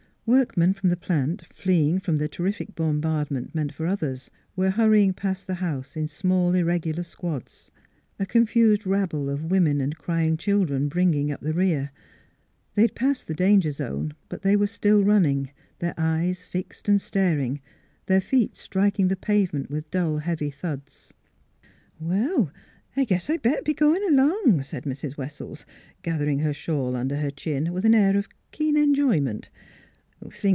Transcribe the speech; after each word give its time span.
Workmen 0.27 0.71
from 0.73 0.87
the 0.89 0.95
plant, 0.95 1.45
flee 1.53 1.89
ing 1.89 1.99
from 1.99 2.15
before 2.15 2.25
the 2.25 2.29
'terrific 2.29 2.73
bombardment 2.73 3.53
meant 3.53 3.73
for 3.73 3.85
others, 3.85 4.31
were 4.55 4.69
hurrying 4.69 5.11
past 5.11 5.45
the 5.45 5.55
house 5.55 5.97
in 5.97 6.07
small 6.07 6.53
irregular 6.55 7.03
squads. 7.03 7.69
A 8.17 8.25
confused 8.25 8.85
rabble 8.85 9.29
of 9.29 9.51
women 9.51 9.81
and 9.81 9.97
crying 9.97 10.37
children 10.37 10.87
bringing 10.87 11.33
up 11.33 11.41
the 11.41 11.51
rear. 11.51 11.91
They 12.75 12.83
had 12.83 12.95
passed 12.95 13.27
the 13.27 13.33
danger 13.33 13.71
zone, 13.71 14.13
but 14.29 14.41
they 14.41 14.55
were 14.55 14.67
still 14.67 15.03
running, 15.03 15.51
their 15.79 15.95
eyes 15.97 16.45
fixed 16.45 16.87
and 16.87 17.01
staring, 17.01 17.59
their 18.05 18.21
feet 18.21 18.55
striking 18.55 19.09
the 19.09 19.17
pavement 19.17 19.69
with 19.69 19.91
dull 19.91 20.19
heavy 20.19 20.49
thuds." 20.51 21.13
Well, 21.99 22.53
I 22.95 23.03
guess 23.03 23.29
I'd 23.29 23.41
better 23.41 23.63
be 23.63 23.73
goin' 23.73 24.07
along," 24.09 24.61
said 24.61 24.85
Mrs. 24.85 25.17
Wessells, 25.17 25.65
gathering 26.03 26.39
her 26.39 26.53
shawl 26.53 26.95
under 26.95 27.17
her 27.17 27.31
chin 27.31 27.73
with 27.73 27.83
an 27.83 27.95
air 27.95 28.15
of 28.15 28.29
keen 28.51 28.77
enjoyment. 28.77 29.49